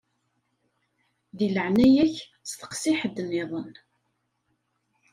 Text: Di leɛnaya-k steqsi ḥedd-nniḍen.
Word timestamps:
Di 1.37 1.47
leɛnaya-k 1.55 2.15
steqsi 2.49 2.93
ḥedd-nniḍen. 2.99 3.71